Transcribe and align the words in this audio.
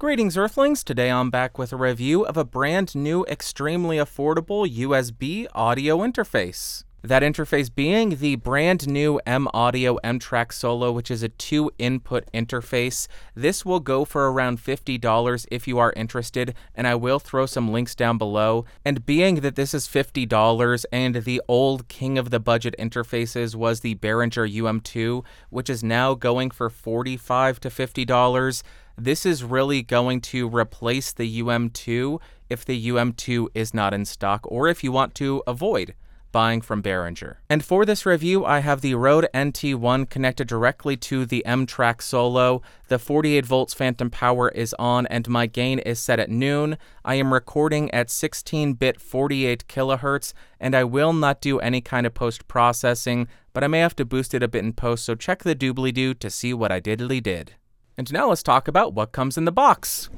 Greetings, 0.00 0.38
Earthlings. 0.38 0.82
Today 0.82 1.10
I'm 1.10 1.28
back 1.28 1.58
with 1.58 1.74
a 1.74 1.76
review 1.76 2.24
of 2.24 2.38
a 2.38 2.42
brand 2.42 2.94
new, 2.94 3.22
extremely 3.26 3.98
affordable 3.98 4.66
USB 4.66 5.46
audio 5.54 5.98
interface. 5.98 6.84
That 7.02 7.22
interface 7.22 7.74
being 7.74 8.16
the 8.16 8.36
brand 8.36 8.88
new 8.88 9.20
M 9.26 9.46
Audio 9.52 9.96
M 9.96 10.18
Track 10.18 10.54
Solo, 10.54 10.90
which 10.90 11.10
is 11.10 11.22
a 11.22 11.28
two 11.28 11.70
input 11.78 12.24
interface. 12.32 13.08
This 13.34 13.66
will 13.66 13.80
go 13.80 14.06
for 14.06 14.32
around 14.32 14.58
$50 14.58 15.46
if 15.50 15.68
you 15.68 15.78
are 15.78 15.92
interested, 15.94 16.54
and 16.74 16.86
I 16.86 16.94
will 16.94 17.18
throw 17.18 17.44
some 17.44 17.70
links 17.70 17.94
down 17.94 18.16
below. 18.16 18.64
And 18.84 19.04
being 19.04 19.36
that 19.36 19.54
this 19.54 19.74
is 19.74 19.86
$50 19.86 20.84
and 20.90 21.16
the 21.16 21.42
old 21.46 21.88
king 21.88 22.16
of 22.16 22.30
the 22.30 22.40
budget 22.40 22.74
interfaces 22.78 23.54
was 23.54 23.80
the 23.80 23.96
Behringer 23.96 24.50
UM2, 24.50 25.24
which 25.50 25.68
is 25.68 25.84
now 25.84 26.14
going 26.14 26.50
for 26.50 26.70
45 26.70 27.60
to 27.60 27.68
$50, 27.68 28.62
this 29.04 29.24
is 29.24 29.42
really 29.42 29.82
going 29.82 30.20
to 30.20 30.48
replace 30.48 31.12
the 31.12 31.40
UM2 31.40 32.20
if 32.48 32.64
the 32.64 32.88
UM2 32.88 33.48
is 33.54 33.72
not 33.72 33.94
in 33.94 34.04
stock 34.04 34.40
or 34.44 34.68
if 34.68 34.84
you 34.84 34.92
want 34.92 35.14
to 35.16 35.42
avoid 35.46 35.94
buying 36.32 36.60
from 36.60 36.82
Behringer. 36.82 37.36
And 37.48 37.64
for 37.64 37.84
this 37.84 38.06
review, 38.06 38.44
I 38.44 38.60
have 38.60 38.80
the 38.80 38.94
Rode 38.94 39.28
NT1 39.34 40.08
connected 40.08 40.46
directly 40.46 40.96
to 40.98 41.26
the 41.26 41.44
M-Track 41.44 42.02
Solo. 42.02 42.62
The 42.88 42.98
48 42.98 43.44
volts 43.44 43.74
phantom 43.74 44.10
power 44.10 44.48
is 44.50 44.74
on 44.78 45.06
and 45.08 45.28
my 45.28 45.46
gain 45.46 45.78
is 45.80 45.98
set 45.98 46.20
at 46.20 46.30
noon. 46.30 46.78
I 47.04 47.16
am 47.16 47.32
recording 47.32 47.90
at 47.92 48.08
16-bit 48.08 49.00
48 49.00 49.66
kilohertz 49.66 50.32
and 50.60 50.74
I 50.74 50.84
will 50.84 51.12
not 51.12 51.40
do 51.40 51.58
any 51.58 51.80
kind 51.80 52.06
of 52.06 52.14
post-processing, 52.14 53.28
but 53.52 53.64
I 53.64 53.68
may 53.68 53.80
have 53.80 53.96
to 53.96 54.04
boost 54.04 54.34
it 54.34 54.42
a 54.42 54.48
bit 54.48 54.64
in 54.64 54.72
post, 54.72 55.04
so 55.04 55.14
check 55.14 55.42
the 55.42 55.56
doobly-doo 55.56 56.14
to 56.14 56.30
see 56.30 56.54
what 56.54 56.70
I 56.70 56.80
diddly 56.80 57.22
did. 57.22 57.54
And 58.00 58.10
now 58.14 58.30
let's 58.30 58.42
talk 58.42 58.66
about 58.66 58.94
what 58.94 59.12
comes 59.12 59.36
in 59.36 59.44
the 59.44 59.52
box. 59.52 60.08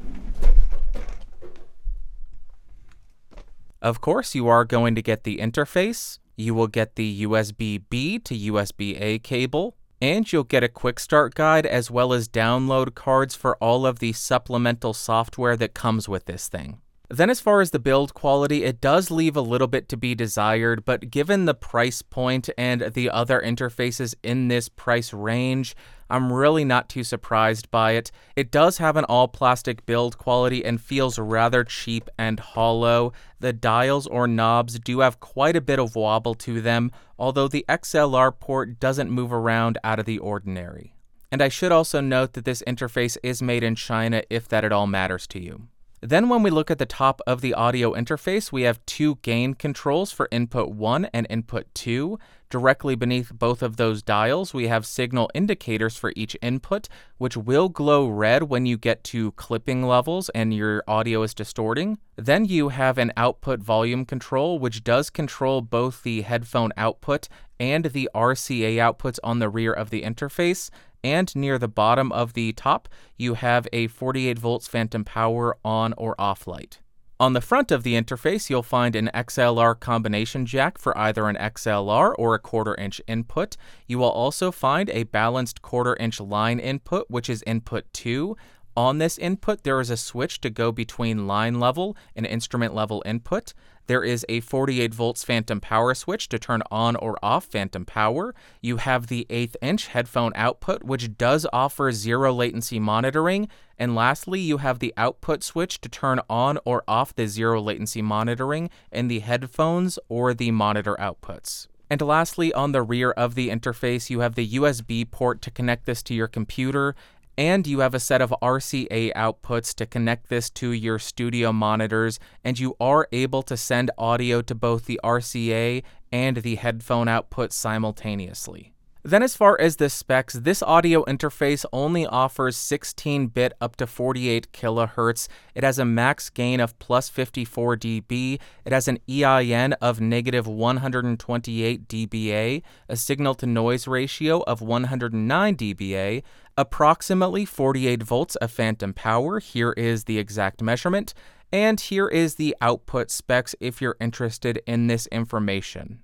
Of 3.81 4.01
course, 4.01 4.37
you 4.37 4.47
are 4.47 4.65
going 4.65 4.95
to 4.95 5.03
get 5.03 5.25
the 5.25 5.39
interface, 5.39 6.21
you 6.37 6.55
will 6.55 6.69
get 6.69 6.95
the 6.95 7.23
USB 7.23 7.83
B 7.91 8.21
to 8.21 8.39
USB 8.39 9.01
A 9.01 9.19
cable, 9.19 9.75
and 10.01 10.33
you'll 10.33 10.45
get 10.45 10.63
a 10.63 10.69
quick 10.69 11.01
start 11.01 11.35
guide 11.35 11.67
as 11.67 11.91
well 11.91 12.13
as 12.13 12.29
download 12.29 12.95
cards 12.95 13.35
for 13.35 13.57
all 13.57 13.85
of 13.85 13.99
the 13.99 14.13
supplemental 14.13 14.95
software 14.95 15.57
that 15.57 15.75
comes 15.75 16.09
with 16.09 16.27
this 16.27 16.47
thing. 16.47 16.81
Then, 17.13 17.29
as 17.29 17.41
far 17.41 17.61
as 17.61 17.73
the 17.73 17.79
build 17.79 18.15
quality, 18.15 18.65
it 18.65 18.81
does 18.81 19.11
leave 19.11 19.37
a 19.37 19.43
little 19.43 19.67
bit 19.67 19.87
to 19.91 19.99
be 19.99 20.15
desired, 20.15 20.83
but 20.87 21.11
given 21.11 21.45
the 21.45 21.53
price 21.53 22.01
point 22.01 22.49
and 22.57 22.81
the 22.81 23.11
other 23.11 23.39
interfaces 23.39 24.15
in 24.23 24.49
this 24.49 24.71
price 24.71 25.13
range, 25.13 25.77
I'm 26.13 26.31
really 26.31 26.65
not 26.65 26.91
too 26.91 27.05
surprised 27.05 27.71
by 27.71 27.93
it. 27.93 28.13
It 28.37 28.51
does 28.51 28.77
have 28.77 28.99
an 28.99 29.07
all 29.07 29.29
plastic 29.29 29.87
build 29.87 30.19
quality 30.19 30.63
and 30.63 30.79
feels 30.79 31.19
rather 31.19 31.65
cheap 31.65 32.11
and 32.19 32.39
hollow. 32.39 33.15
The 33.41 33.55
dials 33.55 34.07
or 34.07 34.29
knobs 34.29 34.79
do 34.79 35.01
have 35.01 35.21
quite 35.21 35.57
a 35.57 35.63
bit 35.63 35.79
of 35.79 35.97
wobble 35.97 36.35
to 36.35 36.61
them, 36.61 36.93
although 37.19 37.49
the 37.49 37.65
XLR 37.67 38.39
port 38.39 38.79
doesn't 38.79 39.11
move 39.11 39.33
around 39.33 39.79
out 39.83 39.99
of 39.99 40.05
the 40.05 40.19
ordinary. 40.19 40.95
And 41.31 41.41
I 41.41 41.49
should 41.49 41.73
also 41.73 42.03
note 42.03 42.35
that 42.35 42.45
this 42.45 42.63
interface 42.67 43.17
is 43.23 43.43
made 43.43 43.65
in 43.65 43.75
China 43.75 44.23
if 44.29 44.47
that 44.49 44.65
at 44.65 44.73
all 44.73 44.87
matters 44.87 45.27
to 45.29 45.43
you. 45.43 45.69
Then 46.03 46.29
when 46.29 46.43
we 46.43 46.51
look 46.51 46.69
at 46.69 46.79
the 46.79 46.85
top 46.85 47.21
of 47.29 47.43
the 47.43 47.55
audio 47.55 47.95
interface, 47.95 48.51
we 48.51 48.63
have 48.63 48.85
two 48.87 49.19
gain 49.23 49.55
controls 49.55 50.11
for 50.11 50.29
input 50.33 50.71
1 50.71 51.05
and 51.15 51.29
input 51.31 51.73
2. 51.75 52.19
Directly 52.53 52.95
beneath 52.95 53.33
both 53.33 53.63
of 53.63 53.79
those 53.79 54.03
dials, 54.03 54.53
we 54.53 54.69
have 54.69 54.85
signal 54.85 55.31
indicators 55.33 55.97
for 55.97 56.13
each 56.15 56.37
input, 56.43 56.87
which 57.17 57.35
will 57.35 57.71
glow 57.71 58.07
red 58.07 58.43
when 58.43 58.67
you 58.67 58.77
get 58.77 59.03
to 59.05 59.33
clipping 59.33 59.85
levels 59.85 60.29
and 60.35 60.53
your 60.53 60.85
audio 60.87 61.23
is 61.23 61.33
distorting. 61.33 61.97
Then 62.17 62.45
you 62.45 62.69
have 62.69 62.99
an 62.99 63.11
output 63.17 63.61
volume 63.61 64.05
control, 64.05 64.59
which 64.59 64.85
does 64.85 65.09
control 65.09 65.63
both 65.63 66.03
the 66.03 66.21
headphone 66.21 66.73
output 66.77 67.27
and 67.59 67.87
the 67.87 68.11
RCA 68.15 68.77
outputs 68.77 69.19
on 69.25 69.39
the 69.39 69.49
rear 69.49 69.73
of 69.73 69.89
the 69.89 70.03
interface 70.03 70.69
and 71.03 71.35
near 71.35 71.59
the 71.59 71.69
bottom 71.69 72.13
of 72.13 72.35
the 72.35 72.53
top, 72.53 72.87
you 73.17 73.33
have 73.33 73.67
a 73.73 73.87
48 73.87 74.39
volts 74.39 74.69
phantom 74.69 75.07
power 75.07 75.57
on 75.65 75.95
or 75.97 76.15
off 76.21 76.47
light. 76.47 76.81
On 77.23 77.35
the 77.35 77.41
front 77.41 77.71
of 77.71 77.85
the 77.85 77.95
interface, 77.95 78.51
you'll 78.51 78.65
find 78.65 78.97
an 78.97 79.09
XLR 79.15 79.79
combination 79.79 80.45
jack 80.45 80.77
for 80.77 80.99
either 80.99 81.29
an 81.29 81.37
XLR 81.37 82.17
or 82.19 82.35
a 82.35 82.41
quarter 82.41 82.75
inch 82.75 83.01
input. 83.07 83.57
You 83.87 84.01
will 84.01 84.11
also 84.11 84.51
find 84.51 84.91
a 84.91 85.05
balanced 85.05 85.63
quarter 85.63 85.97
inch 86.01 86.19
line 86.19 86.59
input, 86.59 87.09
which 87.09 87.31
is 87.31 87.45
input 87.47 87.85
2. 87.93 88.37
On 88.77 88.99
this 88.99 89.19
input, 89.19 89.65
there 89.65 89.81
is 89.81 89.91
a 89.91 89.97
switch 89.97 90.41
to 90.41 90.51
go 90.51 90.73
between 90.73 91.27
line 91.27 91.61
level 91.61 91.97
and 92.17 92.25
instrument 92.25 92.75
level 92.75 93.03
input. 93.05 93.53
There 93.87 94.03
is 94.03 94.25
a 94.29 94.41
48 94.41 94.95
volts 94.95 95.25
phantom 95.25 95.61
power 95.61 95.95
switch 95.95 96.29
to 96.31 96.39
turn 96.39 96.63
on 96.71 96.97
or 96.97 97.19
off 97.23 97.45
phantom 97.45 97.85
power. 97.85 98.35
You 98.63 98.79
have 98.79 99.09
the 99.09 99.27
eighth 99.29 99.57
inch 99.61 99.89
headphone 99.89 100.33
output, 100.35 100.85
which 100.85 101.19
does 101.19 101.47
offer 101.53 101.93
zero 101.93 102.33
latency 102.33 102.79
monitoring. 102.79 103.49
And 103.79 103.95
lastly, 103.95 104.41
you 104.41 104.59
have 104.59 104.79
the 104.79 104.95
output 104.97 105.43
switch 105.43 105.81
to 105.83 105.89
turn 105.89 106.21
on 106.31 106.59
or 106.65 106.85
off 106.89 107.15
the 107.15 107.27
zero 107.27 107.61
latency 107.61 108.01
monitoring 108.01 108.71
in 108.91 109.09
the 109.09 109.19
headphones 109.19 109.99
or 110.09 110.33
the 110.33 110.51
monitor 110.51 110.97
outputs. 110.99 111.67
And 111.91 112.01
lastly, 112.01 112.55
on 112.55 112.73
the 112.73 112.81
rear 112.81 113.11
of 113.11 113.35
the 113.35 113.51
interface, 113.51 114.09
you 114.09 114.21
have 114.21 114.35
the 114.35 114.49
USB 114.49 115.11
port 115.11 115.43
to 115.43 115.51
connect 115.51 115.85
this 115.85 116.03
to 116.05 116.15
your 116.15 116.29
computer, 116.29 116.95
and 117.37 117.67
you 117.67 117.81
have 117.81 117.95
a 117.95 118.01
set 118.01 118.21
of 118.21 118.35
RCA 118.43 119.13
outputs 119.15 119.75
to 119.75 119.87
connect 119.87 120.29
this 120.29 120.51
to 120.51 120.73
your 120.73 120.99
studio 120.99 121.53
monitors, 121.53 122.19
and 122.45 122.59
you 122.59 122.77
are 122.81 123.09
able 123.13 123.43
to 123.43 123.57
send 123.57 123.91
audio 123.97 124.43
to 124.43 124.55
both 124.55 124.87
the 124.87 125.01
RCA 125.03 125.83
and 126.11 126.39
the 126.39 126.57
headphone 126.57 127.09
output 127.09 127.53
simultaneously. 127.53 128.73
Then, 129.05 129.25
as 129.25 129.35
far 129.35 129.61
as 129.61 129.77
the 129.77 129.91
specs, 129.91 130.35
this 130.35 130.63
audio 130.63 131.05
interface 131.07 131.65
only 131.73 132.07
offers 132.07 132.57
16 132.57 133.27
bit 133.27 133.53
up 133.61 133.75
to 133.77 133.87
48 133.89 134.53
kilohertz. 134.53 135.27
It 135.57 135.65
has 135.65 135.81
a 135.81 135.85
max 135.85 136.31
gain 136.31 136.61
of 136.61 136.79
plus 136.79 137.09
54 137.09 137.77
dB. 137.79 138.39
It 138.65 138.73
has 138.73 138.87
an 138.87 139.01
EIN 139.11 139.73
of 139.75 140.01
negative 140.01 140.47
128 140.47 141.89
dBA, 141.89 142.63
a 142.89 142.97
signal 142.97 143.35
to 143.35 143.47
noise 143.47 143.89
ratio 143.89 144.43
of 144.43 144.63
109 144.63 145.57
dBA, 145.57 146.23
approximately 146.57 147.45
48 147.45 148.05
volts 148.05 148.37
of 148.37 148.53
phantom 148.53 148.95
power. 148.95 149.41
Here 149.41 149.73
is 149.73 150.05
the 150.05 150.21
exact 150.21 150.63
measurement. 150.63 151.13
And 151.53 151.81
here 151.81 152.07
is 152.07 152.37
the 152.37 152.57
output 152.61 153.11
specs 153.11 153.57
if 153.59 153.83
you're 153.83 153.97
interested 154.01 154.63
in 154.65 154.87
this 154.87 155.09
information. 155.09 156.03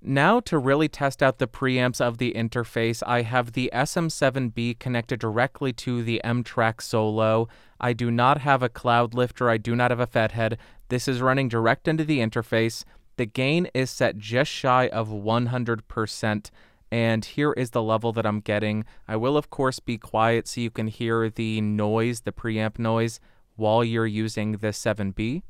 Now 0.00 0.38
to 0.40 0.58
really 0.58 0.88
test 0.88 1.24
out 1.24 1.38
the 1.38 1.48
preamps 1.48 2.00
of 2.00 2.18
the 2.18 2.32
interface, 2.32 3.02
I 3.04 3.22
have 3.22 3.52
the 3.52 3.68
SM7B 3.74 4.78
connected 4.78 5.18
directly 5.18 5.72
to 5.72 6.04
the 6.04 6.22
M-Track 6.22 6.80
Solo. 6.80 7.48
I 7.80 7.94
do 7.94 8.08
not 8.08 8.40
have 8.42 8.62
a 8.62 8.68
cloud 8.68 9.12
lifter, 9.12 9.50
I 9.50 9.56
do 9.56 9.74
not 9.74 9.90
have 9.90 9.98
a 9.98 10.06
Fethead. 10.06 10.56
This 10.88 11.08
is 11.08 11.20
running 11.20 11.48
direct 11.48 11.88
into 11.88 12.04
the 12.04 12.20
interface. 12.20 12.84
The 13.16 13.26
gain 13.26 13.68
is 13.74 13.90
set 13.90 14.18
just 14.18 14.52
shy 14.52 14.86
of 14.86 15.08
100%, 15.08 16.50
and 16.92 17.24
here 17.24 17.52
is 17.54 17.70
the 17.70 17.82
level 17.82 18.12
that 18.12 18.24
I'm 18.24 18.38
getting. 18.38 18.84
I 19.08 19.16
will, 19.16 19.36
of 19.36 19.50
course, 19.50 19.80
be 19.80 19.98
quiet 19.98 20.46
so 20.46 20.60
you 20.60 20.70
can 20.70 20.86
hear 20.86 21.28
the 21.28 21.60
noise, 21.60 22.20
the 22.20 22.32
preamp 22.32 22.78
noise, 22.78 23.18
while 23.56 23.82
you're 23.82 24.06
using 24.06 24.52
the 24.52 24.68
7B. 24.68 25.42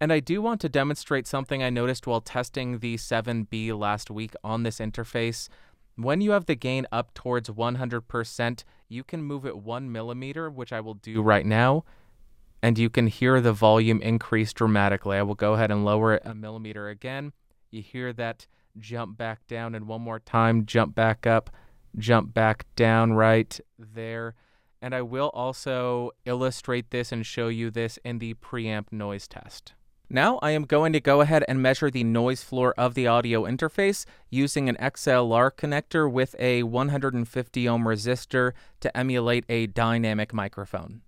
And 0.00 0.12
I 0.12 0.20
do 0.20 0.40
want 0.40 0.60
to 0.60 0.68
demonstrate 0.68 1.26
something 1.26 1.62
I 1.62 1.70
noticed 1.70 2.06
while 2.06 2.20
testing 2.20 2.78
the 2.78 2.96
7B 2.96 3.76
last 3.76 4.10
week 4.10 4.34
on 4.44 4.62
this 4.62 4.78
interface. 4.78 5.48
When 5.96 6.20
you 6.20 6.30
have 6.30 6.46
the 6.46 6.54
gain 6.54 6.86
up 6.92 7.12
towards 7.14 7.50
100%, 7.50 8.64
you 8.88 9.02
can 9.02 9.22
move 9.24 9.44
it 9.44 9.58
one 9.58 9.90
millimeter, 9.90 10.48
which 10.48 10.72
I 10.72 10.80
will 10.80 10.94
do 10.94 11.20
right 11.20 11.44
now, 11.44 11.84
and 12.62 12.78
you 12.78 12.88
can 12.88 13.08
hear 13.08 13.40
the 13.40 13.52
volume 13.52 14.00
increase 14.00 14.52
dramatically. 14.52 15.16
I 15.16 15.22
will 15.22 15.34
go 15.34 15.54
ahead 15.54 15.72
and 15.72 15.84
lower 15.84 16.14
it 16.14 16.22
a 16.24 16.34
millimeter 16.34 16.88
again. 16.88 17.32
You 17.72 17.82
hear 17.82 18.12
that 18.12 18.46
jump 18.78 19.18
back 19.18 19.44
down, 19.48 19.74
and 19.74 19.88
one 19.88 20.02
more 20.02 20.20
time, 20.20 20.64
jump 20.64 20.94
back 20.94 21.26
up, 21.26 21.50
jump 21.96 22.32
back 22.32 22.66
down 22.76 23.14
right 23.14 23.58
there. 23.76 24.36
And 24.80 24.94
I 24.94 25.02
will 25.02 25.30
also 25.34 26.12
illustrate 26.24 26.90
this 26.90 27.10
and 27.10 27.26
show 27.26 27.48
you 27.48 27.72
this 27.72 27.98
in 28.04 28.20
the 28.20 28.34
preamp 28.34 28.92
noise 28.92 29.26
test. 29.26 29.74
Now 30.10 30.38
I 30.40 30.52
am 30.52 30.64
going 30.64 30.94
to 30.94 31.00
go 31.00 31.20
ahead 31.20 31.44
and 31.48 31.60
measure 31.60 31.90
the 31.90 32.02
noise 32.02 32.42
floor 32.42 32.72
of 32.78 32.94
the 32.94 33.06
audio 33.06 33.42
interface 33.42 34.06
using 34.30 34.66
an 34.68 34.76
XLR 34.76 35.50
connector 35.50 36.10
with 36.10 36.34
a 36.38 36.62
150 36.62 37.68
ohm 37.68 37.84
resistor 37.84 38.52
to 38.80 38.96
emulate 38.96 39.44
a 39.50 39.66
dynamic 39.66 40.32
microphone. 40.32 41.02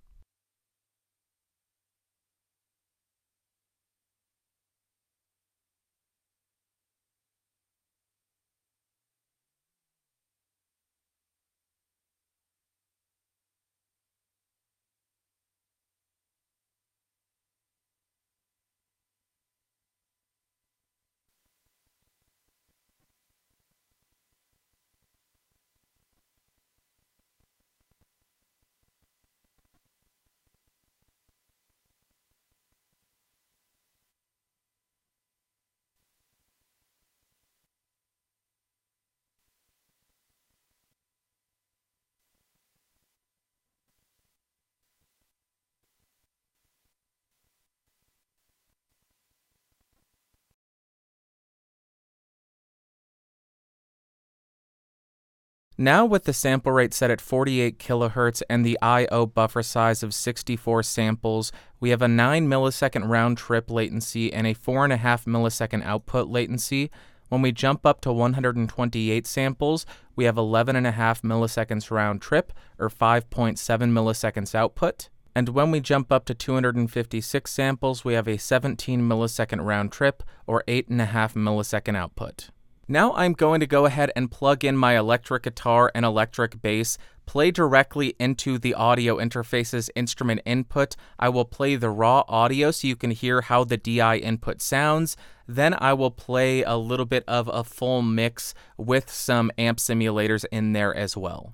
Now, 55.81 56.05
with 56.05 56.25
the 56.25 56.33
sample 56.33 56.73
rate 56.73 56.93
set 56.93 57.09
at 57.09 57.19
48 57.19 57.79
kHz 57.79 58.43
and 58.47 58.63
the 58.63 58.77
I/O 58.83 59.25
buffer 59.25 59.63
size 59.63 60.03
of 60.03 60.13
64 60.13 60.83
samples, 60.83 61.51
we 61.79 61.89
have 61.89 62.03
a 62.03 62.07
9 62.07 62.47
millisecond 62.47 63.09
round 63.09 63.39
trip 63.39 63.71
latency 63.71 64.31
and 64.31 64.45
a 64.45 64.53
4.5 64.53 65.25
millisecond 65.25 65.83
output 65.83 66.27
latency. 66.27 66.91
When 67.29 67.41
we 67.41 67.51
jump 67.51 67.83
up 67.83 67.99
to 68.01 68.13
128 68.13 69.25
samples, 69.25 69.87
we 70.15 70.25
have 70.25 70.35
11.5 70.35 71.21
milliseconds 71.21 71.89
round 71.89 72.21
trip, 72.21 72.53
or 72.77 72.87
5.7 72.87 73.57
milliseconds 73.91 74.53
output. 74.53 75.09
And 75.33 75.49
when 75.49 75.71
we 75.71 75.79
jump 75.79 76.11
up 76.11 76.25
to 76.25 76.35
256 76.35 77.49
samples, 77.49 78.05
we 78.05 78.13
have 78.13 78.27
a 78.27 78.37
17 78.37 79.01
millisecond 79.01 79.65
round 79.65 79.91
trip, 79.91 80.21
or 80.45 80.63
8.5 80.67 81.33
millisecond 81.33 81.97
output. 81.97 82.51
Now 82.91 83.13
I'm 83.13 83.31
going 83.31 83.61
to 83.61 83.67
go 83.67 83.85
ahead 83.85 84.11
and 84.17 84.29
plug 84.29 84.65
in 84.65 84.75
my 84.75 84.97
electric 84.97 85.43
guitar 85.43 85.93
and 85.95 86.03
electric 86.03 86.61
bass, 86.61 86.97
play 87.25 87.49
directly 87.49 88.15
into 88.19 88.57
the 88.57 88.73
audio 88.73 89.15
interface's 89.15 89.89
instrument 89.95 90.41
input. 90.45 90.97
I 91.17 91.29
will 91.29 91.45
play 91.45 91.77
the 91.77 91.89
raw 91.89 92.25
audio 92.27 92.69
so 92.69 92.89
you 92.89 92.97
can 92.97 93.11
hear 93.11 93.43
how 93.43 93.63
the 93.63 93.77
DI 93.77 94.17
input 94.17 94.61
sounds. 94.61 95.15
Then 95.47 95.73
I 95.79 95.93
will 95.93 96.11
play 96.11 96.63
a 96.63 96.75
little 96.75 97.05
bit 97.05 97.23
of 97.29 97.49
a 97.53 97.63
full 97.63 98.01
mix 98.01 98.53
with 98.75 99.09
some 99.09 99.53
amp 99.57 99.77
simulators 99.77 100.43
in 100.51 100.73
there 100.73 100.93
as 100.93 101.15
well. 101.15 101.53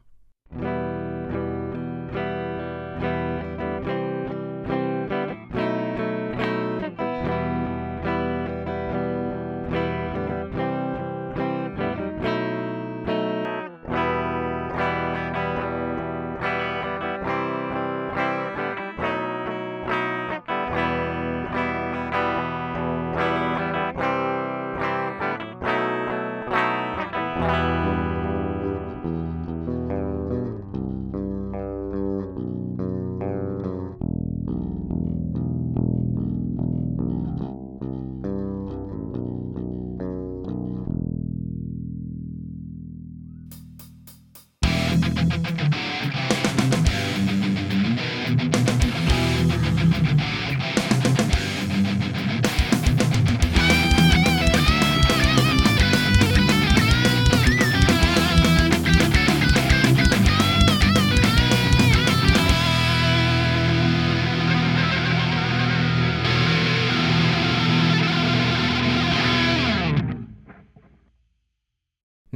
Bye. 27.40 27.87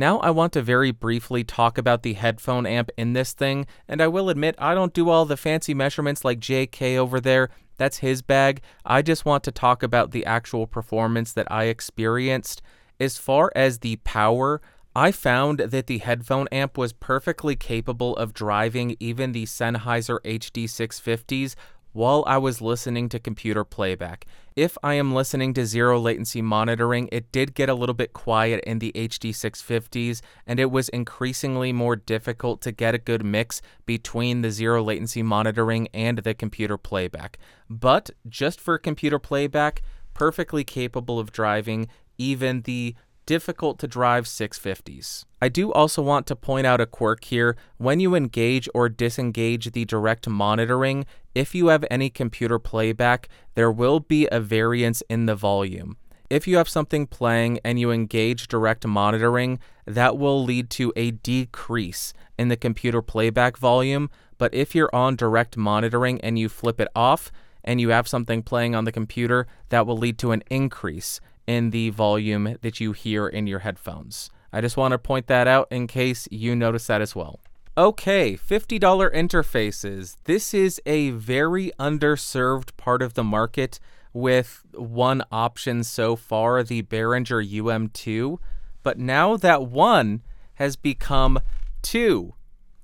Now 0.01 0.17
I 0.17 0.31
want 0.31 0.53
to 0.53 0.63
very 0.63 0.89
briefly 0.89 1.43
talk 1.43 1.77
about 1.77 2.01
the 2.01 2.13
headphone 2.13 2.65
amp 2.65 2.89
in 2.97 3.13
this 3.13 3.33
thing, 3.33 3.67
and 3.87 4.01
I 4.01 4.07
will 4.07 4.29
admit 4.29 4.55
I 4.57 4.73
don't 4.73 4.95
do 4.95 5.09
all 5.09 5.25
the 5.25 5.37
fancy 5.37 5.75
measurements 5.75 6.25
like 6.25 6.39
JK 6.39 6.97
over 6.97 7.19
there. 7.19 7.49
That's 7.77 7.99
his 7.99 8.23
bag. 8.23 8.63
I 8.83 9.03
just 9.03 9.25
want 9.25 9.43
to 9.43 9.51
talk 9.51 9.83
about 9.83 10.09
the 10.09 10.25
actual 10.25 10.65
performance 10.65 11.33
that 11.33 11.51
I 11.51 11.65
experienced. 11.65 12.63
As 12.99 13.19
far 13.19 13.51
as 13.55 13.77
the 13.77 13.97
power, 13.97 14.59
I 14.95 15.11
found 15.11 15.59
that 15.59 15.85
the 15.85 15.99
headphone 15.99 16.47
amp 16.51 16.79
was 16.79 16.93
perfectly 16.93 17.55
capable 17.55 18.15
of 18.17 18.33
driving 18.33 18.97
even 18.99 19.33
the 19.33 19.45
Sennheiser 19.45 20.19
HD650s 20.21 21.53
while 21.93 22.23
I 22.25 22.39
was 22.39 22.59
listening 22.59 23.07
to 23.09 23.19
computer 23.19 23.63
playback. 23.63 24.25
If 24.55 24.77
I 24.83 24.95
am 24.95 25.13
listening 25.13 25.53
to 25.53 25.65
zero 25.65 25.97
latency 25.97 26.41
monitoring, 26.41 27.07
it 27.09 27.31
did 27.31 27.53
get 27.53 27.69
a 27.69 27.73
little 27.73 27.95
bit 27.95 28.11
quiet 28.11 28.61
in 28.65 28.79
the 28.79 28.91
HD650s, 28.93 30.21
and 30.45 30.59
it 30.59 30.69
was 30.69 30.89
increasingly 30.89 31.71
more 31.71 31.95
difficult 31.95 32.61
to 32.63 32.73
get 32.73 32.93
a 32.93 32.97
good 32.97 33.23
mix 33.23 33.61
between 33.85 34.41
the 34.41 34.51
zero 34.51 34.83
latency 34.83 35.23
monitoring 35.23 35.87
and 35.93 36.17
the 36.19 36.33
computer 36.33 36.77
playback. 36.77 37.37
But 37.69 38.09
just 38.27 38.59
for 38.59 38.77
computer 38.77 39.19
playback, 39.19 39.83
perfectly 40.13 40.65
capable 40.65 41.17
of 41.17 41.31
driving 41.31 41.87
even 42.17 42.63
the 42.63 42.95
difficult 43.25 43.79
to 43.79 43.87
drive 43.87 44.25
650s. 44.25 45.23
I 45.41 45.47
do 45.47 45.71
also 45.71 46.01
want 46.01 46.27
to 46.27 46.35
point 46.35 46.67
out 46.67 46.81
a 46.81 46.85
quirk 46.85 47.23
here. 47.23 47.55
When 47.77 48.01
you 48.01 48.15
engage 48.15 48.67
or 48.73 48.89
disengage 48.89 49.71
the 49.71 49.85
direct 49.85 50.27
monitoring, 50.27 51.05
if 51.33 51.55
you 51.55 51.67
have 51.67 51.85
any 51.89 52.09
computer 52.09 52.59
playback, 52.59 53.29
there 53.55 53.71
will 53.71 53.99
be 53.99 54.27
a 54.31 54.39
variance 54.39 55.01
in 55.09 55.25
the 55.25 55.35
volume. 55.35 55.97
If 56.29 56.47
you 56.47 56.57
have 56.57 56.69
something 56.69 57.07
playing 57.07 57.59
and 57.65 57.79
you 57.79 57.91
engage 57.91 58.47
direct 58.47 58.87
monitoring, 58.87 59.59
that 59.85 60.17
will 60.17 60.43
lead 60.43 60.69
to 60.71 60.93
a 60.95 61.11
decrease 61.11 62.13
in 62.39 62.47
the 62.47 62.55
computer 62.55 63.01
playback 63.01 63.57
volume. 63.57 64.09
But 64.37 64.53
if 64.53 64.73
you're 64.73 64.93
on 64.95 65.17
direct 65.17 65.57
monitoring 65.57 66.21
and 66.21 66.39
you 66.39 66.47
flip 66.47 66.79
it 66.79 66.87
off 66.95 67.31
and 67.63 67.81
you 67.81 67.89
have 67.89 68.07
something 68.07 68.43
playing 68.43 68.75
on 68.75 68.85
the 68.85 68.91
computer, 68.91 69.45
that 69.69 69.85
will 69.85 69.97
lead 69.97 70.17
to 70.19 70.31
an 70.31 70.43
increase 70.49 71.19
in 71.47 71.71
the 71.71 71.89
volume 71.89 72.55
that 72.61 72.79
you 72.79 72.93
hear 72.93 73.27
in 73.27 73.45
your 73.45 73.59
headphones. 73.59 74.29
I 74.53 74.61
just 74.61 74.77
want 74.77 74.93
to 74.93 74.97
point 74.97 75.27
that 75.27 75.47
out 75.47 75.67
in 75.69 75.85
case 75.87 76.27
you 76.31 76.55
notice 76.55 76.87
that 76.87 77.01
as 77.01 77.15
well. 77.15 77.39
Okay, 77.81 78.37
$50 78.37 78.79
interfaces. 79.11 80.17
This 80.25 80.53
is 80.53 80.79
a 80.85 81.09
very 81.09 81.71
underserved 81.79 82.77
part 82.77 83.01
of 83.01 83.15
the 83.15 83.23
market 83.23 83.79
with 84.13 84.63
one 84.75 85.23
option 85.31 85.83
so 85.83 86.15
far, 86.15 86.61
the 86.61 86.83
Behringer 86.83 87.43
UM2. 87.43 88.37
But 88.83 88.99
now 88.99 89.35
that 89.35 89.63
one 89.63 90.21
has 90.55 90.75
become 90.75 91.39
two, 91.81 92.35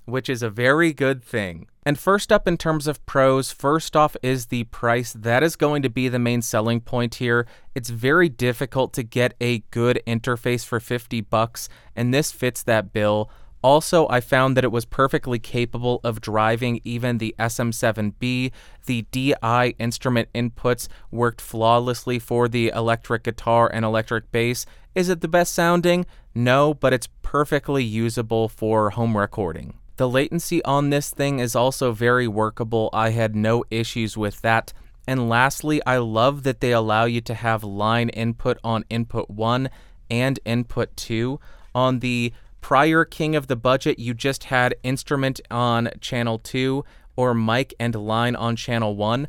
which 0.04 0.28
is 0.28 0.42
a 0.42 0.50
very 0.50 0.92
good 0.92 1.22
thing. 1.22 1.68
And 1.86 1.96
first 1.96 2.32
up, 2.32 2.48
in 2.48 2.56
terms 2.56 2.88
of 2.88 3.06
pros, 3.06 3.52
first 3.52 3.94
off 3.94 4.16
is 4.20 4.46
the 4.46 4.64
price. 4.64 5.12
That 5.12 5.44
is 5.44 5.54
going 5.54 5.82
to 5.82 5.88
be 5.88 6.08
the 6.08 6.18
main 6.18 6.42
selling 6.42 6.80
point 6.80 7.14
here. 7.14 7.46
It's 7.72 7.90
very 7.90 8.28
difficult 8.28 8.92
to 8.94 9.04
get 9.04 9.34
a 9.40 9.60
good 9.70 10.02
interface 10.08 10.64
for 10.64 10.80
50 10.80 11.20
bucks, 11.20 11.68
and 11.94 12.12
this 12.12 12.32
fits 12.32 12.64
that 12.64 12.92
bill. 12.92 13.30
Also, 13.62 14.06
I 14.08 14.20
found 14.20 14.56
that 14.56 14.64
it 14.64 14.72
was 14.72 14.84
perfectly 14.84 15.38
capable 15.38 16.00
of 16.04 16.20
driving 16.20 16.80
even 16.84 17.18
the 17.18 17.34
SM7B. 17.38 18.52
The 18.86 19.02
DI 19.10 19.74
instrument 19.78 20.28
inputs 20.32 20.86
worked 21.10 21.40
flawlessly 21.40 22.18
for 22.18 22.48
the 22.48 22.68
electric 22.68 23.24
guitar 23.24 23.68
and 23.72 23.84
electric 23.84 24.30
bass. 24.30 24.64
Is 24.94 25.08
it 25.08 25.20
the 25.20 25.28
best 25.28 25.54
sounding? 25.54 26.06
No, 26.34 26.72
but 26.72 26.92
it's 26.92 27.08
perfectly 27.22 27.82
usable 27.82 28.48
for 28.48 28.90
home 28.90 29.16
recording. 29.16 29.74
The 29.96 30.08
latency 30.08 30.64
on 30.64 30.90
this 30.90 31.10
thing 31.10 31.40
is 31.40 31.56
also 31.56 31.90
very 31.90 32.28
workable. 32.28 32.88
I 32.92 33.10
had 33.10 33.34
no 33.34 33.64
issues 33.70 34.16
with 34.16 34.40
that. 34.42 34.72
And 35.08 35.28
lastly, 35.28 35.84
I 35.84 35.96
love 35.98 36.44
that 36.44 36.60
they 36.60 36.70
allow 36.70 37.06
you 37.06 37.20
to 37.22 37.34
have 37.34 37.64
line 37.64 38.08
input 38.10 38.58
on 38.62 38.84
input 38.88 39.28
1 39.28 39.68
and 40.10 40.38
input 40.44 40.96
2. 40.96 41.40
On 41.74 41.98
the 41.98 42.32
prior 42.68 43.02
King 43.02 43.34
of 43.34 43.46
the 43.46 43.56
Budget, 43.56 43.98
you 43.98 44.12
just 44.12 44.44
had 44.44 44.76
instrument 44.82 45.40
on 45.50 45.88
channel 46.02 46.38
2 46.38 46.84
or 47.16 47.32
mic 47.32 47.72
and 47.80 47.94
line 47.94 48.36
on 48.36 48.56
channel 48.56 48.94
1. 48.94 49.26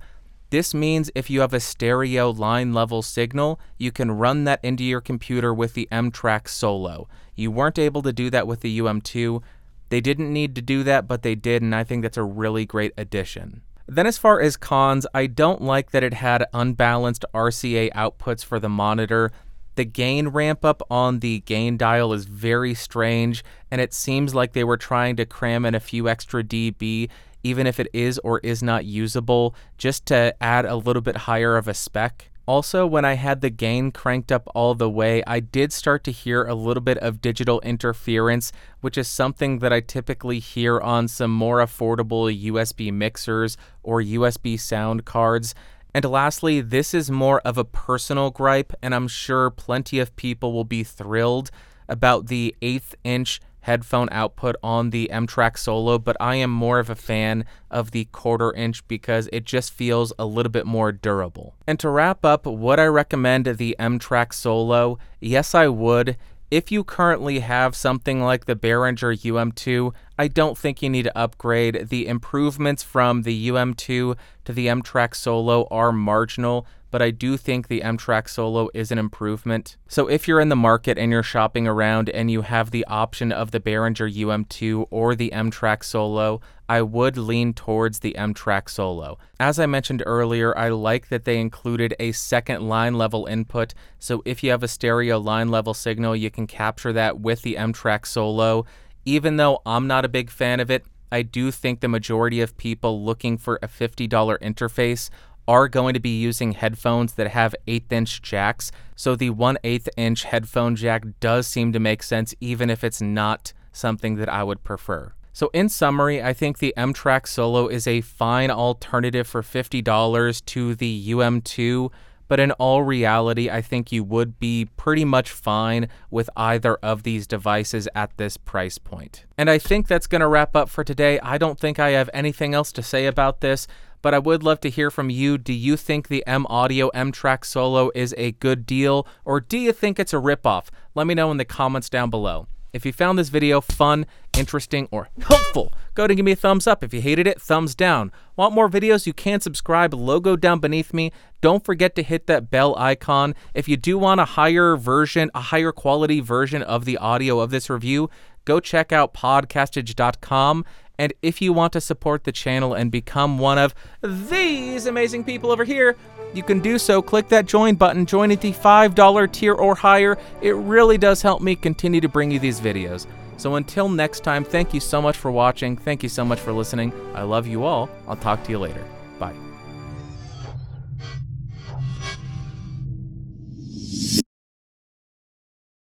This 0.49 0.73
means 0.73 1.09
if 1.15 1.29
you 1.29 1.39
have 1.39 1.53
a 1.53 1.61
stereo 1.61 2.31
line 2.31 2.73
level 2.73 3.01
signal, 3.01 3.57
you 3.77 3.93
can 3.93 4.11
run 4.11 4.43
that 4.43 4.59
into 4.61 4.83
your 4.83 4.99
computer 4.99 5.53
with 5.53 5.73
the 5.73 5.87
M 5.89 6.11
Track 6.11 6.49
Solo. 6.49 7.07
You 7.33 7.49
weren't 7.49 7.79
able 7.79 8.01
to 8.01 8.11
do 8.11 8.29
that 8.29 8.45
with 8.45 8.59
the 8.59 8.77
UM2. 8.77 9.41
They 9.87 10.01
didn't 10.01 10.33
need 10.33 10.53
to 10.55 10.61
do 10.61 10.83
that, 10.83 11.07
but 11.07 11.21
they 11.21 11.35
did, 11.35 11.61
and 11.61 11.73
I 11.73 11.85
think 11.85 12.01
that's 12.01 12.17
a 12.17 12.23
really 12.23 12.65
great 12.65 12.91
addition. 12.97 13.61
Then, 13.87 14.05
as 14.05 14.17
far 14.17 14.41
as 14.41 14.57
cons, 14.57 15.07
I 15.13 15.27
don't 15.27 15.61
like 15.61 15.91
that 15.91 16.03
it 16.03 16.15
had 16.15 16.45
unbalanced 16.53 17.23
RCA 17.33 17.89
outputs 17.93 18.43
for 18.43 18.59
the 18.59 18.67
monitor. 18.67 19.31
The 19.79 19.85
gain 19.85 20.27
ramp 20.27 20.65
up 20.65 20.81
on 20.91 21.21
the 21.21 21.39
gain 21.39 21.77
dial 21.77 22.11
is 22.11 22.25
very 22.25 22.73
strange, 22.73 23.45
and 23.71 23.79
it 23.79 23.93
seems 23.93 24.35
like 24.35 24.51
they 24.51 24.65
were 24.65 24.75
trying 24.75 25.15
to 25.15 25.25
cram 25.25 25.63
in 25.63 25.73
a 25.73 25.79
few 25.79 26.09
extra 26.09 26.43
dB, 26.43 27.07
even 27.45 27.65
if 27.65 27.79
it 27.79 27.87
is 27.93 28.19
or 28.21 28.39
is 28.39 28.61
not 28.61 28.83
usable, 28.83 29.55
just 29.77 30.05
to 30.07 30.35
add 30.43 30.65
a 30.65 30.75
little 30.75 31.01
bit 31.01 31.15
higher 31.15 31.55
of 31.55 31.69
a 31.69 31.73
spec. 31.73 32.29
Also, 32.45 32.85
when 32.85 33.05
I 33.05 33.13
had 33.13 33.39
the 33.39 33.49
gain 33.49 33.91
cranked 33.91 34.33
up 34.33 34.49
all 34.53 34.75
the 34.75 34.89
way, 34.89 35.23
I 35.25 35.39
did 35.39 35.71
start 35.71 36.03
to 36.03 36.11
hear 36.11 36.43
a 36.43 36.55
little 36.55 36.83
bit 36.83 36.97
of 36.97 37.21
digital 37.21 37.61
interference, 37.61 38.51
which 38.81 38.97
is 38.97 39.07
something 39.07 39.59
that 39.59 39.71
I 39.71 39.79
typically 39.79 40.39
hear 40.39 40.81
on 40.81 41.07
some 41.07 41.31
more 41.31 41.59
affordable 41.59 42.27
USB 42.27 42.91
mixers 42.91 43.55
or 43.81 44.01
USB 44.01 44.59
sound 44.59 45.05
cards. 45.05 45.55
And 45.93 46.05
lastly, 46.05 46.61
this 46.61 46.93
is 46.93 47.09
more 47.09 47.41
of 47.41 47.57
a 47.57 47.63
personal 47.63 48.29
gripe, 48.29 48.73
and 48.81 48.93
I'm 48.93 49.07
sure 49.07 49.49
plenty 49.49 49.99
of 49.99 50.15
people 50.15 50.53
will 50.53 50.63
be 50.63 50.83
thrilled 50.83 51.49
about 51.87 52.27
the 52.27 52.55
eighth 52.61 52.93
inch 53.03 53.41
headphone 53.61 54.07
output 54.11 54.55
on 54.63 54.91
the 54.91 55.09
M 55.11 55.27
Track 55.27 55.57
Solo, 55.57 55.97
but 55.97 56.15
I 56.19 56.35
am 56.35 56.49
more 56.49 56.79
of 56.79 56.89
a 56.89 56.95
fan 56.95 57.45
of 57.69 57.91
the 57.91 58.05
quarter 58.05 58.53
inch 58.53 58.87
because 58.87 59.27
it 59.33 59.43
just 59.45 59.73
feels 59.73 60.13
a 60.17 60.25
little 60.25 60.51
bit 60.51 60.65
more 60.65 60.91
durable. 60.91 61.55
And 61.67 61.79
to 61.79 61.89
wrap 61.89 62.23
up, 62.23 62.45
would 62.45 62.79
I 62.79 62.85
recommend 62.85 63.45
the 63.45 63.77
M 63.79 63.99
Track 63.99 64.33
Solo? 64.33 64.97
Yes, 65.19 65.53
I 65.53 65.67
would. 65.67 66.17
If 66.51 66.71
you 66.71 66.83
currently 66.83 67.39
have 67.39 67.75
something 67.75 68.21
like 68.21 68.45
the 68.45 68.55
Behringer 68.55 69.15
UM2, 69.15 69.93
I 70.19 70.27
don't 70.27 70.57
think 70.57 70.81
you 70.81 70.89
need 70.89 71.03
to 71.03 71.17
upgrade. 71.17 71.87
The 71.87 72.05
improvements 72.05 72.83
from 72.83 73.21
the 73.21 73.47
UM2 73.47 74.17
to 74.43 74.53
the 74.53 74.67
M 74.67 74.81
Track 74.81 75.15
Solo 75.15 75.65
are 75.71 75.93
marginal, 75.93 76.67
but 76.91 77.01
I 77.01 77.09
do 77.09 77.37
think 77.37 77.69
the 77.69 77.81
M 77.81 77.95
Track 77.95 78.27
Solo 78.27 78.67
is 78.73 78.91
an 78.91 78.97
improvement. 78.97 79.77
So 79.87 80.09
if 80.09 80.27
you're 80.27 80.41
in 80.41 80.49
the 80.49 80.57
market 80.57 80.97
and 80.97 81.09
you're 81.09 81.23
shopping 81.23 81.69
around 81.69 82.09
and 82.09 82.29
you 82.29 82.41
have 82.41 82.71
the 82.71 82.83
option 82.87 83.31
of 83.31 83.51
the 83.51 83.61
Behringer 83.61 84.13
UM2 84.13 84.87
or 84.89 85.15
the 85.15 85.31
M 85.31 85.49
Track 85.51 85.85
Solo, 85.85 86.41
I 86.67 86.81
would 86.81 87.15
lean 87.15 87.53
towards 87.53 87.99
the 87.99 88.17
M 88.17 88.33
Track 88.33 88.67
Solo. 88.67 89.19
As 89.39 89.57
I 89.57 89.67
mentioned 89.67 90.03
earlier, 90.05 90.55
I 90.57 90.67
like 90.67 91.07
that 91.07 91.23
they 91.23 91.39
included 91.39 91.95
a 91.97 92.11
second 92.11 92.67
line 92.67 92.95
level 92.95 93.25
input, 93.25 93.73
so 93.99 94.21
if 94.25 94.43
you 94.43 94.51
have 94.51 94.63
a 94.63 94.67
stereo 94.67 95.17
line 95.17 95.47
level 95.47 95.73
signal, 95.73 96.13
you 96.13 96.29
can 96.29 96.45
capture 96.45 96.91
that 96.91 97.21
with 97.21 97.41
the 97.43 97.55
M 97.55 97.71
Track 97.71 98.05
Solo. 98.05 98.65
Even 99.05 99.37
though 99.37 99.61
I'm 99.65 99.87
not 99.87 100.05
a 100.05 100.09
big 100.09 100.29
fan 100.29 100.59
of 100.59 100.69
it, 100.69 100.85
I 101.11 101.21
do 101.23 101.51
think 101.51 101.79
the 101.79 101.87
majority 101.87 102.41
of 102.41 102.57
people 102.57 103.03
looking 103.03 103.37
for 103.37 103.59
a 103.61 103.67
$50 103.67 104.09
interface 104.39 105.09
are 105.47 105.67
going 105.67 105.95
to 105.95 105.99
be 105.99 106.19
using 106.19 106.51
headphones 106.51 107.13
that 107.13 107.29
have 107.29 107.55
eighth 107.65 107.91
inch 107.91 108.21
jacks. 108.21 108.71
So 108.95 109.15
the 109.15 109.31
1 109.31 109.57
8 109.63 109.89
inch 109.97 110.23
headphone 110.23 110.75
jack 110.75 111.03
does 111.19 111.47
seem 111.47 111.73
to 111.73 111.79
make 111.79 112.03
sense, 112.03 112.35
even 112.39 112.69
if 112.69 112.83
it's 112.83 113.01
not 113.01 113.53
something 113.71 114.15
that 114.17 114.29
I 114.29 114.43
would 114.43 114.63
prefer. 114.63 115.13
So, 115.31 115.49
in 115.53 115.69
summary, 115.69 116.21
I 116.21 116.33
think 116.33 116.57
the 116.57 116.75
M 116.75 116.91
Track 116.91 117.25
Solo 117.25 117.67
is 117.67 117.87
a 117.87 118.01
fine 118.01 118.51
alternative 118.51 119.25
for 119.25 119.41
$50 119.41 120.45
to 120.45 120.75
the 120.75 121.11
UM2, 121.11 121.91
but 122.29 122.39
in 122.39 122.51
all 122.53 122.83
reality, 122.83 123.49
I 123.49 123.61
think 123.61 123.91
you 123.91 124.05
would 124.05 124.39
be 124.39 124.69
pretty 124.77 125.03
much 125.03 125.31
fine 125.31 125.89
with 126.09 126.29
either 126.37 126.75
of 126.75 127.03
these 127.03 127.27
devices 127.27 127.89
at 127.93 128.15
this 128.15 128.37
price 128.37 128.77
point. 128.77 129.25
And 129.37 129.49
I 129.49 129.57
think 129.57 129.87
that's 129.87 130.07
going 130.07 130.21
to 130.21 130.27
wrap 130.27 130.55
up 130.55 130.69
for 130.69 130.85
today. 130.85 131.19
I 131.19 131.37
don't 131.37 131.59
think 131.59 131.79
I 131.79 131.89
have 131.89 132.09
anything 132.13 132.53
else 132.53 132.71
to 132.73 132.81
say 132.81 133.05
about 133.05 133.41
this 133.41 133.67
but 134.01 134.13
I 134.13 134.19
would 134.19 134.43
love 134.43 134.61
to 134.61 134.69
hear 134.69 134.89
from 134.89 135.09
you. 135.09 135.37
Do 135.37 135.53
you 135.53 135.75
think 135.75 136.07
the 136.07 136.25
M 136.25 136.45
Audio 136.47 136.87
M 136.89 137.11
Track 137.11 137.43
Solo 137.43 137.91
is 137.93 138.15
a 138.17 138.31
good 138.33 138.65
deal, 138.65 139.05
or 139.25 139.39
do 139.39 139.57
you 139.57 139.73
think 139.73 139.99
it's 139.99 140.13
a 140.13 140.17
ripoff? 140.17 140.67
Let 140.95 141.07
me 141.07 141.15
know 141.15 141.31
in 141.31 141.37
the 141.37 141.43
comments 141.43 141.89
down 141.89 142.09
below. 142.09 142.47
If 142.71 142.85
you 142.85 142.93
found 142.93 143.17
this 143.17 143.29
video 143.29 143.61
fun, 143.61 144.05
interesting, 144.37 144.87
or 144.91 145.09
helpful, 145.21 145.73
go 145.99 146.03
ahead 146.03 146.11
and 146.11 146.17
give 146.17 146.25
me 146.25 146.31
a 146.31 146.35
thumbs 146.37 146.65
up. 146.65 146.81
If 146.81 146.93
you 146.93 147.01
hated 147.01 147.27
it, 147.27 147.41
thumbs 147.41 147.75
down. 147.75 148.13
Want 148.37 148.53
more 148.53 148.69
videos? 148.69 149.05
You 149.05 149.11
can 149.11 149.41
subscribe, 149.41 149.93
logo 149.93 150.37
down 150.37 150.59
beneath 150.59 150.93
me. 150.93 151.11
Don't 151.41 151.65
forget 151.65 151.93
to 151.95 152.03
hit 152.03 152.25
that 152.27 152.49
bell 152.49 152.73
icon. 152.77 153.35
If 153.53 153.67
you 153.67 153.75
do 153.75 153.97
want 153.97 154.21
a 154.21 154.25
higher 154.25 154.77
version, 154.77 155.29
a 155.35 155.41
higher 155.41 155.73
quality 155.73 156.21
version 156.21 156.63
of 156.63 156.85
the 156.85 156.95
audio 156.95 157.41
of 157.41 157.51
this 157.51 157.69
review, 157.69 158.09
go 158.45 158.61
check 158.61 158.93
out 158.93 159.13
podcastage.com 159.13 160.63
and 160.97 161.13
if 161.21 161.41
you 161.41 161.51
want 161.51 161.73
to 161.73 161.81
support 161.81 162.23
the 162.23 162.31
channel 162.31 162.73
and 162.73 162.91
become 162.91 163.37
one 163.37 163.57
of 163.57 163.75
these 164.01 164.85
amazing 164.85 165.25
people 165.25 165.51
over 165.51 165.65
here, 165.65 165.97
you 166.33 166.43
can 166.43 166.59
do 166.59 166.77
so. 166.77 167.01
Click 167.01 167.27
that 167.27 167.45
join 167.45 167.75
button, 167.75 168.05
join 168.05 168.31
at 168.31 168.39
the 168.39 168.53
$5 168.53 169.31
tier 169.33 169.53
or 169.53 169.75
higher. 169.75 170.17
It 170.41 170.55
really 170.55 170.97
does 170.97 171.21
help 171.21 171.41
me 171.41 171.55
continue 171.55 171.99
to 171.99 172.07
bring 172.07 172.31
you 172.31 172.39
these 172.39 172.61
videos. 172.61 173.05
So 173.39 173.55
until 173.55 173.87
next 173.87 174.23
time, 174.23 174.43
thank 174.43 174.73
you 174.73 174.79
so 174.81 175.01
much 175.01 175.17
for 175.17 175.31
watching. 175.31 175.77
Thank 175.77 176.03
you 176.03 176.09
so 176.09 176.25
much 176.25 176.39
for 176.39 176.51
listening. 176.51 176.91
I 177.15 177.23
love 177.23 177.47
you 177.47 177.63
all. 177.63 177.89
I'll 178.07 178.17
talk 178.17 178.43
to 178.43 178.51
you 178.51 178.59
later. 178.59 178.83
Bye. 179.17 179.33